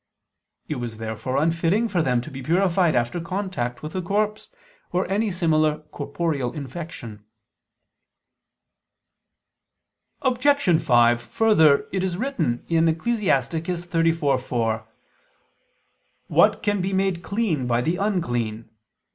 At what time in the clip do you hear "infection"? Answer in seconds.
6.53-7.23